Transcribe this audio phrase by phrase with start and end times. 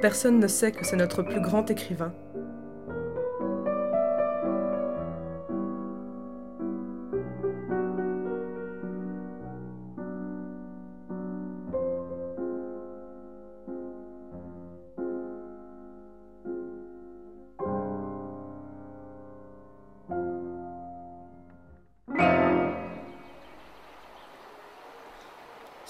[0.00, 2.12] Personne ne sait que c'est notre plus grand écrivain.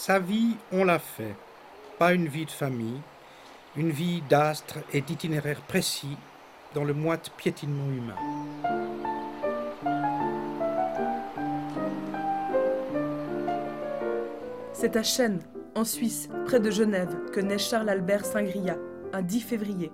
[0.07, 1.35] Sa vie, on l'a fait.
[1.99, 3.01] Pas une vie de famille,
[3.77, 6.17] une vie d'astre et d'itinéraire précis
[6.75, 8.17] dans le moite piétinement humain.
[14.73, 15.41] C'est à Chênes,
[15.75, 18.77] en Suisse, près de Genève, que naît Charles-Albert Saint-Gria,
[19.13, 19.91] un 10 février.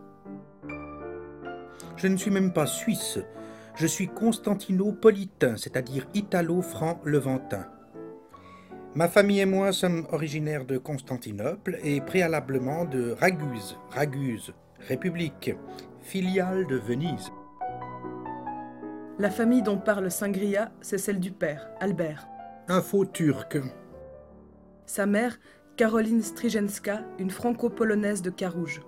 [1.97, 3.19] Je ne suis même pas suisse,
[3.75, 7.67] je suis constantinopolitain, c'est-à-dire italo-franc-levantin.
[8.97, 14.53] Ma famille et moi sommes originaires de Constantinople et préalablement de Raguse, Raguse,
[14.89, 15.55] République,
[16.01, 17.31] filiale de Venise.
[19.21, 22.27] La famille dont parle Saint-Gria, c'est celle du père, Albert.
[22.67, 23.59] Un faux turc.
[24.87, 25.39] Sa mère,
[25.77, 28.83] Caroline Strijenska, une franco-polonaise de Carouge.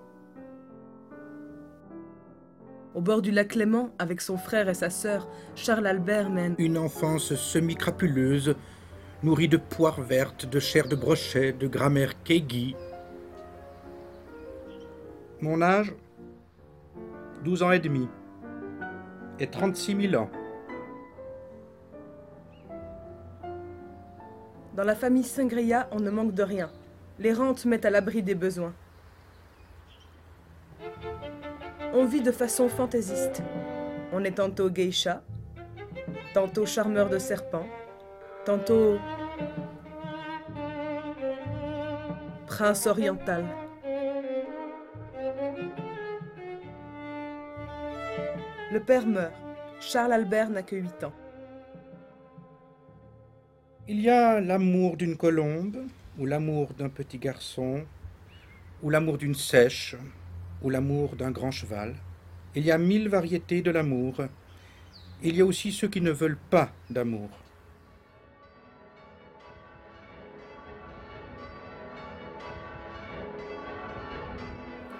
[2.93, 6.77] Au bord du lac Léman, avec son frère et sa sœur, Charles Albert mène une
[6.77, 8.55] enfance semi-crapuleuse
[9.23, 12.75] nourri de poires vertes, de chair de brochet, de grammaire kégi.
[15.41, 15.93] Mon âge
[17.43, 18.07] 12 ans et demi
[19.39, 20.29] et 36 000 ans.
[24.75, 26.69] Dans la famille Singria, on ne manque de rien.
[27.19, 28.73] Les rentes mettent à l'abri des besoins.
[31.93, 33.43] On vit de façon fantaisiste.
[34.11, 35.21] On est tantôt geisha,
[36.33, 37.67] tantôt charmeur de serpents,
[38.45, 38.97] tantôt
[42.55, 43.43] prince oriental.
[48.71, 49.33] Le père meurt.
[49.79, 51.13] Charles Albert n'a que 8 ans.
[53.87, 55.77] Il y a l'amour d'une colombe,
[56.19, 57.83] ou l'amour d'un petit garçon,
[58.83, 59.95] ou l'amour d'une sèche,
[60.61, 61.95] ou l'amour d'un grand cheval.
[62.53, 64.17] Il y a mille variétés de l'amour.
[65.23, 67.31] Il y a aussi ceux qui ne veulent pas d'amour.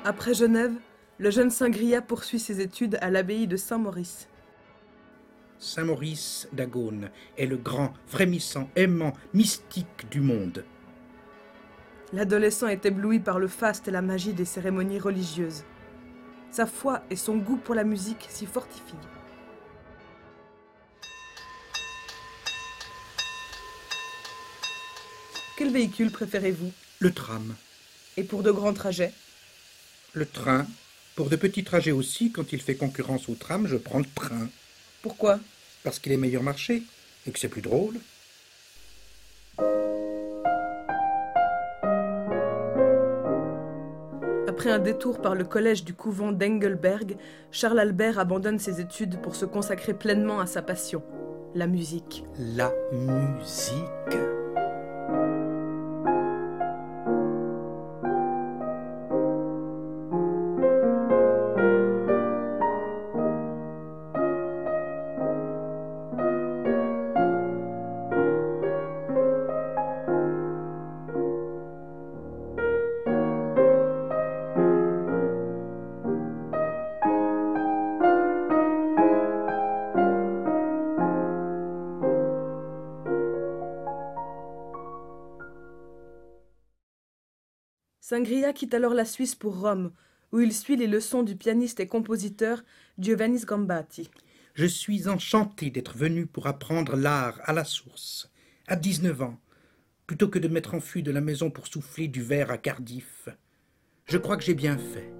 [0.05, 0.73] Après Genève,
[1.17, 4.27] le jeune Saint-Gria poursuit ses études à l'abbaye de Saint-Maurice.
[5.59, 10.65] Saint-Maurice d'Agone est le grand, frémissant, aimant, mystique du monde.
[12.11, 15.63] L'adolescent est ébloui par le faste et la magie des cérémonies religieuses.
[16.51, 18.95] Sa foi et son goût pour la musique s'y fortifient.
[25.57, 26.71] Quel véhicule préférez-vous?
[26.99, 27.55] Le tram.
[28.17, 29.13] Et pour de grands trajets?
[30.13, 30.65] Le train.
[31.15, 34.47] Pour de petits trajets aussi, quand il fait concurrence au tram, je prends le train.
[35.01, 35.39] Pourquoi?
[35.83, 36.83] Parce qu'il est meilleur marché
[37.27, 37.95] et que c'est plus drôle.
[44.47, 47.17] Après un détour par le collège du couvent d'Engelberg,
[47.51, 51.03] Charles Albert abandonne ses études pour se consacrer pleinement à sa passion,
[51.53, 52.23] la musique.
[52.37, 54.17] La musique
[88.05, 89.93] Sangria quitte alors la Suisse pour Rome,
[90.33, 92.61] où il suit les leçons du pianiste et compositeur
[92.99, 94.09] Giovanni Gambati.
[94.55, 98.29] Je suis enchanté d'être venu pour apprendre l'art à la source,
[98.67, 99.39] à 19 ans,
[100.05, 103.29] plutôt que de m'être enfui de la maison pour souffler du verre à Cardiff.
[104.03, 105.13] Je crois que j'ai bien fait.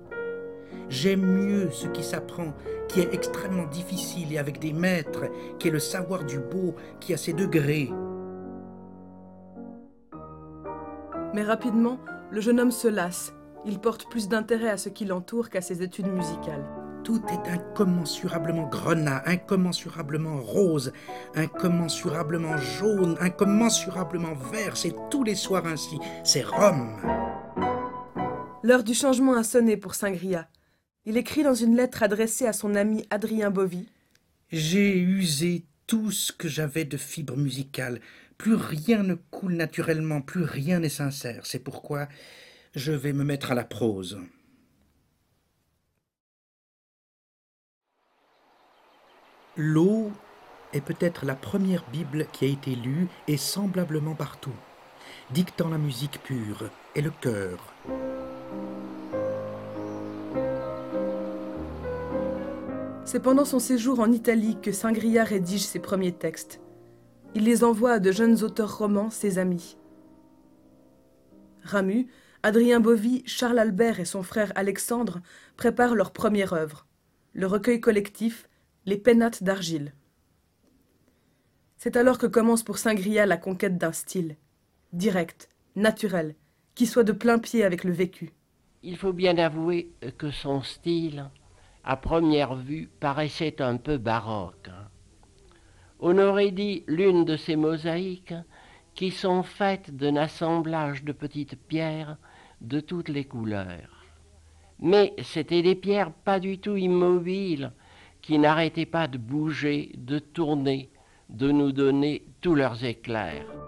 [0.89, 2.53] J'aime mieux ce qui s'apprend,
[2.89, 7.13] qui est extrêmement difficile et avec des maîtres, qui est le savoir du beau, qui
[7.13, 7.89] a ses degrés.
[11.33, 11.97] Mais rapidement,
[12.31, 13.33] le jeune homme se lasse.
[13.65, 16.65] Il porte plus d'intérêt à ce qui l'entoure qu'à ses études musicales.
[17.03, 20.93] Tout est incommensurablement grenat, incommensurablement rose,
[21.35, 24.77] incommensurablement jaune, incommensurablement vert.
[24.77, 25.99] C'est tous les soirs ainsi.
[26.23, 26.95] C'est Rome.
[28.63, 30.47] L'heure du changement a sonné pour Saint-Gria.
[31.05, 33.89] Il écrit dans une lettre adressée à son ami Adrien Bovy
[34.49, 38.00] J'ai usé tout ce que j'avais de fibre musicale.
[38.38, 41.45] Plus rien ne coule naturellement, plus rien n'est sincère.
[41.45, 42.07] C'est pourquoi
[42.75, 44.19] je vais me mettre à la prose.
[49.56, 50.12] L'eau
[50.74, 54.56] est peut-être la première Bible qui a été lue et semblablement partout,
[55.30, 57.74] dictant la musique pure et le cœur.
[63.13, 66.60] C'est pendant son séjour en Italie que Saint-Gria rédige ses premiers textes.
[67.36, 69.77] Il les envoie à de jeunes auteurs romans, ses amis.
[71.62, 72.07] Ramu,
[72.42, 75.21] Adrien Bovy, Charles Albert et son frère Alexandre
[75.57, 76.88] préparent leur première œuvre,
[77.33, 78.50] le recueil collectif
[78.88, 79.94] Les Pénates d'argile.
[81.77, 84.38] C'est alors que commence pour Saint-Gria la conquête d'un style,
[84.92, 86.33] direct, naturel,
[86.74, 88.31] qui soit de plein pied avec le vécu.
[88.81, 91.30] Il faut bien avouer que son style,
[91.83, 94.69] à première vue, paraissait un peu baroque.
[96.00, 98.33] On aurait dit l'une de ces mosaïques
[98.95, 102.18] qui sont faites d'un assemblage de petites pierres
[102.62, 104.06] de toutes les couleurs.
[104.80, 107.71] Mais c'étaient des pierres pas du tout immobiles,
[108.21, 110.89] qui n'arrêtaient pas de bouger, de tourner,
[111.30, 113.62] de nous donner tous leurs éclairs.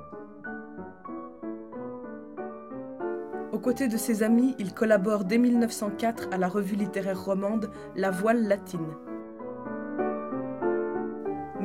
[3.65, 8.11] Aux côtés de ses amis, il collabore dès 1904 à la revue littéraire romande La
[8.11, 8.93] Voile latine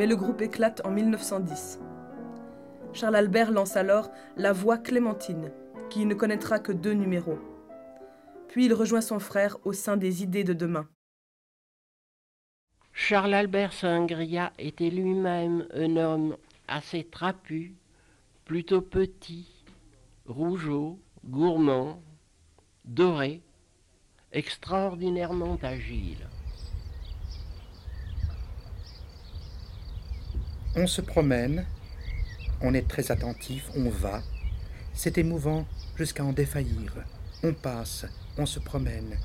[0.00, 1.78] mais le groupe éclate en 1910.
[2.94, 5.52] Charles Albert lance alors La Voix Clémentine,
[5.90, 7.38] qui ne connaîtra que deux numéros.
[8.48, 10.88] Puis il rejoint son frère au sein des idées de demain.
[12.94, 17.74] Charles Albert Sangria était lui-même un homme assez trapu,
[18.46, 19.46] plutôt petit,
[20.24, 22.02] rougeau, gourmand,
[22.84, 23.42] doré,
[24.32, 26.28] extraordinairement agile.
[30.76, 31.66] On se promène,
[32.62, 34.22] on est très attentif, on va.
[34.94, 36.94] C'est émouvant jusqu'à en défaillir.
[37.42, 38.06] On passe,
[38.38, 39.18] on se promène,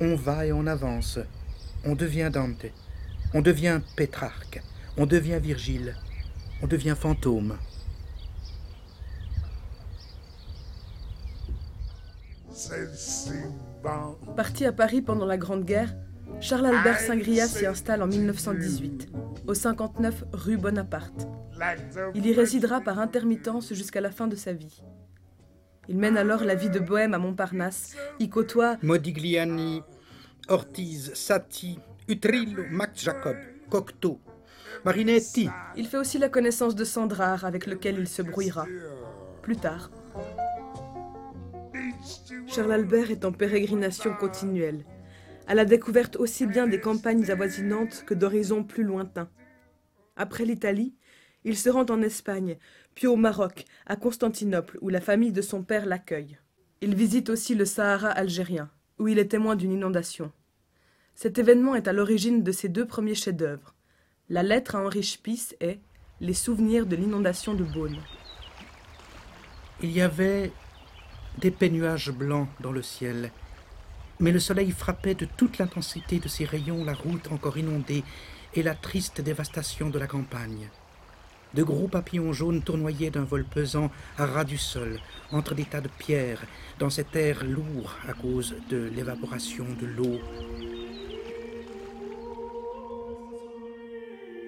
[0.00, 1.18] on va et on avance.
[1.84, 2.66] On devient Dante,
[3.34, 4.62] on devient Pétrarque,
[4.96, 5.96] on devient Virgile,
[6.62, 7.56] on devient fantôme.
[14.36, 15.94] Parti à Paris pendant la Grande Guerre,
[16.40, 19.08] Charles-Albert Saint-Gria s'y installe en 1918,
[19.46, 21.28] au 59 rue Bonaparte.
[22.14, 24.82] Il y résidera par intermittence jusqu'à la fin de sa vie.
[25.88, 29.82] Il mène alors la vie de bohème à Montparnasse, y côtoie Modigliani,
[30.48, 31.78] Ortiz, Satie,
[32.08, 33.36] Utrillo, Max Jacob,
[33.68, 34.20] Cocteau,
[34.84, 35.48] Marinetti.
[35.76, 38.66] Il fait aussi la connaissance de Sandrard, avec lequel il se brouillera.
[39.42, 39.90] Plus tard.
[42.54, 44.84] Charles Albert est en pérégrination continuelle
[45.46, 49.30] à la découverte aussi bien des campagnes avoisinantes que d'horizons plus lointains.
[50.16, 50.94] Après l'Italie,
[51.44, 52.58] il se rend en Espagne,
[52.94, 56.38] puis au Maroc, à Constantinople, où la famille de son père l'accueille.
[56.82, 60.30] Il visite aussi le Sahara algérien, où il est témoin d'une inondation.
[61.14, 63.74] Cet événement est à l'origine de ses deux premiers chefs-d'œuvre.
[64.28, 65.80] La lettre à Henri Spies et
[66.20, 67.98] Les souvenirs de l'inondation de Beaune.
[69.82, 70.52] Il y avait
[71.42, 73.32] des pénuages blancs dans le ciel,
[74.20, 78.04] mais le soleil frappait de toute l'intensité de ses rayons la route encore inondée
[78.54, 80.70] et la triste dévastation de la campagne.
[81.54, 85.00] De gros papillons jaunes tournoyaient d'un vol pesant à ras du sol,
[85.32, 86.46] entre des tas de pierres,
[86.78, 90.20] dans cet air lourd à cause de l'évaporation de l'eau.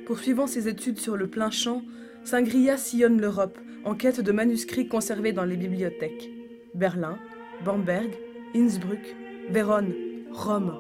[0.07, 1.83] Poursuivant ses études sur le plein champ,
[2.25, 6.34] Saint-Gria sillonne l'Europe en quête de manuscrits conservés dans les bibliothèques.
[6.75, 7.19] Berlin,
[7.65, 8.11] Bamberg,
[8.55, 9.15] Innsbruck,
[9.51, 9.95] Vérone,
[10.33, 10.77] Rome.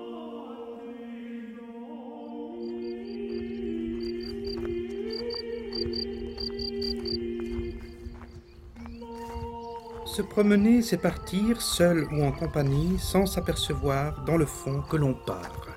[10.04, 15.14] Se promener, c'est partir, seul ou en compagnie, sans s'apercevoir, dans le fond, que l'on
[15.14, 15.68] part.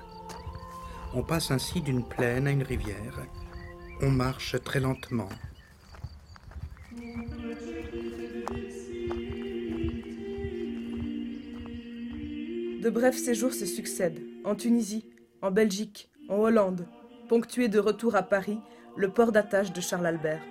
[1.14, 3.20] On passe ainsi d'une plaine à une rivière.
[4.02, 5.28] On marche très lentement.
[12.88, 15.04] De brefs séjours se succèdent, en Tunisie,
[15.42, 16.88] en Belgique, en Hollande,
[17.28, 18.60] ponctués de retour à Paris,
[18.96, 20.42] le port d'attache de Charles Albert.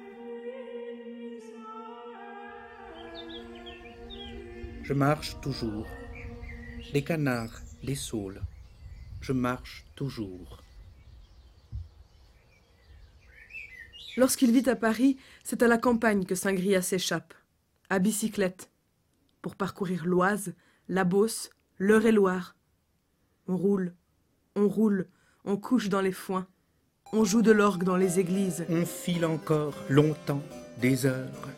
[4.84, 5.88] Je marche toujours.
[6.94, 8.44] Les canards, les saules.
[9.20, 10.62] Je marche toujours.
[14.15, 17.34] Lorsqu'il vit à Paris, c'est à la campagne que Saint-Gria s'échappe,
[17.89, 18.70] à bicyclette,
[19.41, 20.53] pour parcourir l'Oise,
[20.88, 22.55] la Beauce, l'Eure-et-Loire.
[23.48, 23.93] On roule,
[24.55, 25.07] on roule,
[25.46, 26.48] on couche dans les foins,
[27.13, 28.65] on joue de l'orgue dans les églises.
[28.69, 30.41] On file encore longtemps,
[30.81, 31.50] des heures.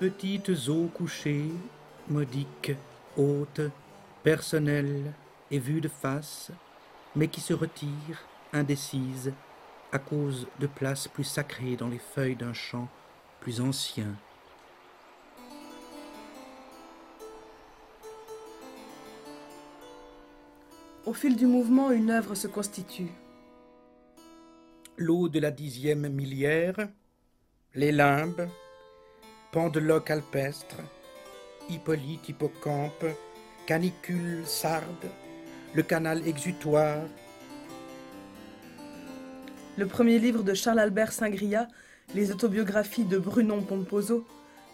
[0.00, 1.50] Petites eaux couchées,
[2.08, 2.72] modiques,
[3.16, 3.60] hautes,
[4.22, 5.12] personnelles
[5.50, 6.52] et vues de face,
[7.16, 9.32] mais qui se retire, indécise,
[9.90, 12.88] à cause de places plus sacrées dans les feuilles d'un champ
[13.40, 14.14] plus ancien.
[21.08, 23.08] Au fil du mouvement, une œuvre se constitue.
[24.98, 26.76] L'eau de la dixième millière,
[27.74, 28.46] les limbes,
[29.50, 30.76] pendeloque alpestre,
[31.70, 33.06] Hippolyte hippocampe,
[33.66, 35.08] canicule sarde,
[35.72, 37.06] le canal exutoire.
[39.78, 41.68] Le premier livre de Charles-Albert Singria,
[42.14, 44.26] Les autobiographies de Brunon Pomposo,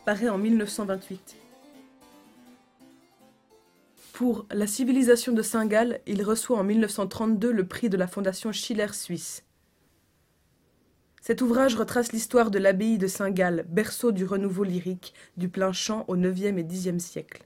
[0.04, 1.43] paraît en 1928.
[4.14, 8.92] Pour La civilisation de Saint-Gall, il reçoit en 1932 le prix de la Fondation Schiller
[8.92, 9.42] Suisse.
[11.21, 16.04] Cet ouvrage retrace l'histoire de l'abbaye de Saint-Gall, berceau du renouveau lyrique, du plein chant
[16.06, 17.44] au IXe et Xe siècle.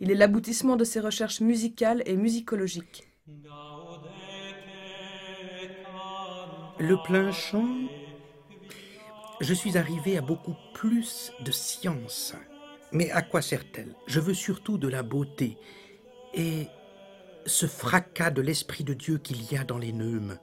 [0.00, 3.06] Il est l'aboutissement de ses recherches musicales et musicologiques.
[6.80, 7.68] Le plein chant,
[9.40, 12.34] je suis arrivé à beaucoup plus de science.
[12.92, 13.94] Mais à quoi sert-elle?
[14.06, 15.58] Je veux surtout de la beauté
[16.34, 16.66] et
[17.46, 20.38] ce fracas de l'Esprit de Dieu qu'il y a dans les neumes.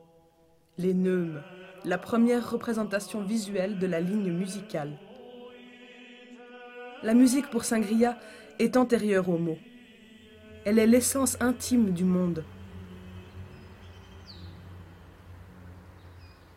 [0.77, 1.41] Les neumes,
[1.83, 4.97] la première représentation visuelle de la ligne musicale.
[7.03, 8.17] La musique pour Saint-Gria
[8.59, 9.59] est antérieure aux mots.
[10.65, 12.43] Elle est l'essence intime du monde.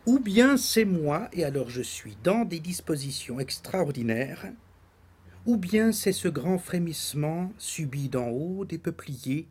[0.07, 4.47] Ou bien c'est moi, et alors je suis dans des dispositions extraordinaires,
[5.45, 9.47] ou bien c'est ce grand frémissement subi d'en haut des peupliers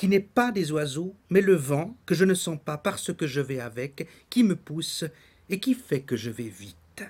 [0.00, 3.26] qui n'est pas des oiseaux, mais le vent que je ne sens pas parce que
[3.26, 5.04] je vais avec, qui me pousse
[5.50, 7.04] et qui fait que je vais vite.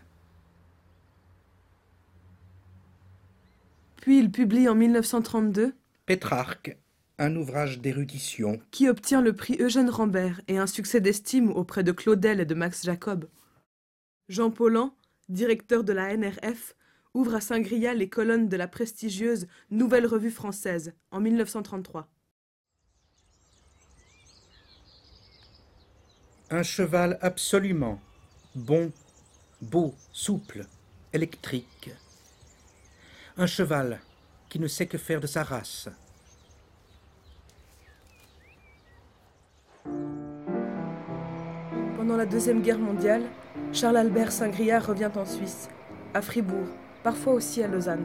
[3.98, 5.72] Puis il publie en 1932
[6.04, 6.76] Pétrarque,
[7.18, 8.60] un ouvrage d'érudition.
[8.72, 12.54] Qui obtient le prix Eugène Rambert et un succès d'estime auprès de Claudel et de
[12.54, 13.28] Max Jacob.
[14.28, 14.96] Jean Paulhan,
[15.28, 16.74] directeur de la NRF,
[17.14, 22.08] ouvre à Saint-Gria les colonnes de la prestigieuse Nouvelle Revue française en 1933.
[26.50, 28.00] Un cheval absolument
[28.54, 28.92] bon,
[29.62, 30.66] beau, souple,
[31.12, 31.90] électrique.
[33.36, 34.00] Un cheval
[34.48, 35.88] qui ne sait que faire de sa race.
[41.96, 43.22] Pendant la Deuxième Guerre mondiale,
[43.72, 45.68] Charles-Albert Saint-Gria revient en Suisse,
[46.12, 46.66] à Fribourg,
[47.02, 48.04] parfois aussi à Lausanne.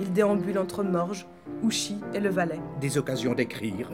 [0.00, 1.26] Il déambule entre Morges,
[1.62, 2.60] Ouchy et le Valais.
[2.80, 3.90] Des occasions d'écrire.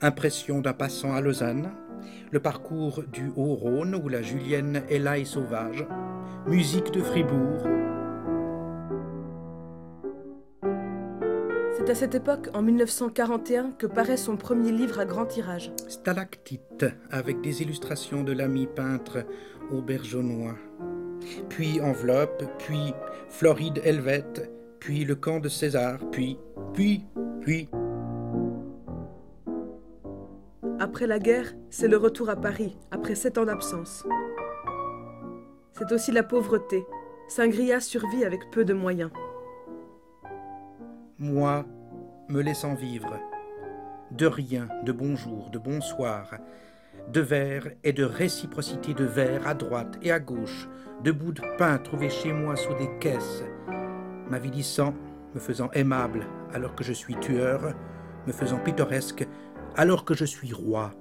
[0.00, 1.70] Impression d'un passant à Lausanne,
[2.30, 5.86] le parcours du Haut-Rhône où la Julienne est l'ail sauvage,
[6.46, 7.66] musique de Fribourg.
[11.76, 15.72] C'est à cette époque, en 1941, que paraît son premier livre à grand tirage.
[15.88, 19.26] Stalactite, avec des illustrations de l'ami peintre
[19.70, 20.54] aubergeonnois.
[21.48, 22.94] Puis Enveloppe, puis
[23.28, 24.50] Floride Helvète,
[24.80, 26.38] puis Le camp de César, puis,
[26.72, 27.04] puis,
[27.40, 27.68] puis.
[30.78, 34.04] Après la guerre, c'est le retour à Paris, après sept ans d'absence.
[35.72, 36.84] C'est aussi la pauvreté.
[37.28, 39.10] Saint-Gria survit avec peu de moyens.
[41.18, 41.64] Moi,
[42.28, 43.18] me laissant vivre,
[44.10, 46.34] de rien, de bonjour, de bonsoir,
[47.12, 50.68] de verre et de réciprocité de verre à droite et à gauche,
[51.02, 53.44] de bouts de pain trouvés chez moi sous des caisses,
[54.30, 54.94] m'avilissant,
[55.34, 57.74] me faisant aimable alors que je suis tueur,
[58.26, 59.26] me faisant pittoresque
[59.76, 60.92] alors que je suis roi.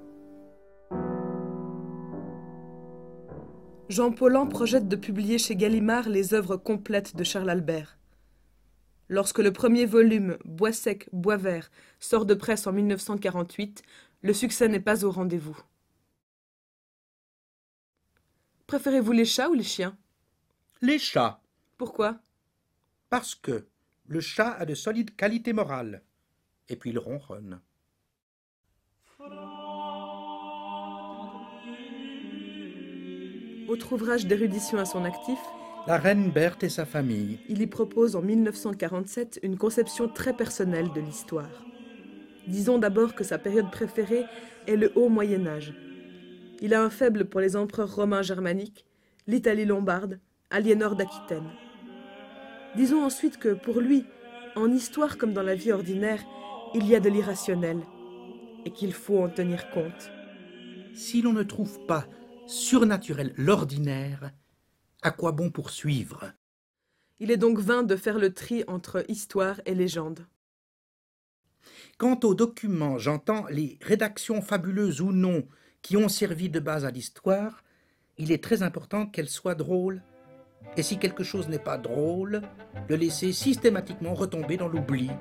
[3.89, 7.97] Jean Paulhan projette de publier chez Gallimard les œuvres complètes de Charles Albert.
[9.09, 11.69] Lorsque le premier volume, Bois sec, bois vert,
[11.99, 13.83] sort de presse en 1948,
[14.21, 15.57] le succès n'est pas au rendez-vous.
[18.67, 19.97] Préférez-vous les chats ou les chiens?
[20.81, 21.41] Les chats.
[21.77, 22.19] Pourquoi?
[23.09, 23.67] Parce que
[24.07, 26.03] le chat a de solides qualités morales.
[26.69, 27.59] Et puis il ronronne.
[33.67, 35.39] Autre ouvrage d'érudition à son actif,
[35.87, 37.39] La reine Berthe et sa famille.
[37.49, 41.65] il y propose en 1947 une conception très personnelle de l'histoire.
[42.47, 44.25] Disons d'abord que sa période préférée
[44.67, 45.73] est le haut Moyen Âge.
[46.63, 48.85] Il a un faible pour les empereurs romains germaniques,
[49.27, 51.51] l'Italie lombarde, Aliénor d'Aquitaine.
[52.77, 54.05] Disons ensuite que pour lui,
[54.55, 56.23] en histoire comme dans la vie ordinaire,
[56.73, 57.81] il y a de l'irrationnel
[58.63, 60.09] et qu'il faut en tenir compte.
[60.93, 62.07] Si l'on ne trouve pas
[62.47, 64.31] surnaturel l'ordinaire,
[65.01, 66.31] à quoi bon poursuivre?
[67.19, 70.25] Il est donc vain de faire le tri entre histoire et légende.
[71.97, 75.45] Quant aux documents, j'entends les rédactions fabuleuses ou non
[75.83, 77.61] qui ont servi de base à l'histoire,
[78.17, 80.01] il est très important qu'elles soient drôles.
[80.77, 82.41] Et si quelque chose n'est pas drôle,
[82.87, 85.11] le laisser systématiquement retomber dans l'oubli.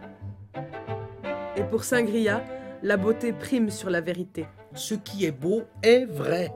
[1.57, 2.45] Et pour Saint-Gria,
[2.83, 4.47] la beauté prime sur la vérité.
[4.75, 6.55] Ce qui est beau est vrai.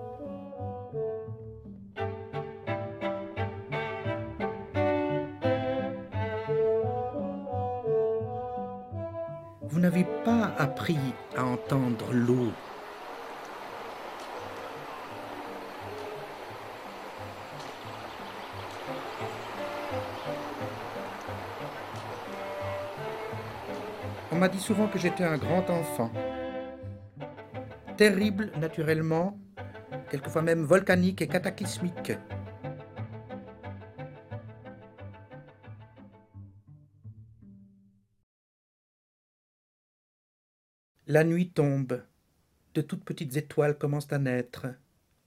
[9.63, 10.97] Vous n'avez pas appris
[11.37, 12.53] à entendre l'eau.
[24.47, 26.13] M'a dit souvent que j'étais un grand enfant.
[27.97, 29.37] Terrible, naturellement,
[30.09, 32.13] quelquefois même volcanique et cataclysmique.
[41.09, 42.05] La nuit tombe.
[42.75, 44.69] De toutes petites étoiles commencent à naître.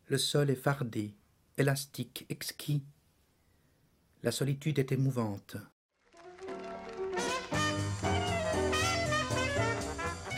[0.07, 1.13] Le sol est fardé,
[1.57, 2.85] élastique, exquis.
[4.23, 5.57] La solitude est émouvante.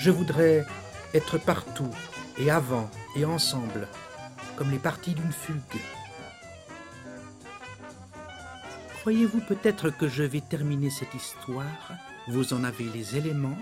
[0.03, 0.65] Je voudrais
[1.13, 1.91] être partout
[2.39, 3.87] et avant et ensemble,
[4.55, 5.79] comme les parties d'une fugue.
[9.01, 11.91] Croyez-vous peut-être que je vais terminer cette histoire?
[12.27, 13.59] Vous en avez les éléments?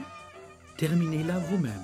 [0.77, 1.83] Terminez-la vous-même.